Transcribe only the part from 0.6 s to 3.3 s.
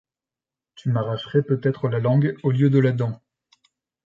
Tu m’arracherais peut-être la langue au lieu de la dent.